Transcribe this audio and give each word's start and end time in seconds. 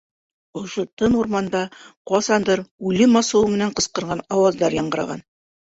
Ошо 0.61 0.85
тын 1.01 1.15
урманда 1.19 1.61
ҡасандыр 2.13 2.65
үлем 2.93 3.21
асыуы 3.23 3.55
менән 3.55 3.77
ҡысҡырған 3.81 4.27
ауаздар 4.39 4.81
яңғыраған. 4.83 5.27